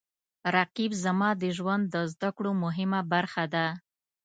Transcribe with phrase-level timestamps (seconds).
[0.55, 3.67] رقیب زما د ژوند د زده کړو مهمه برخه ده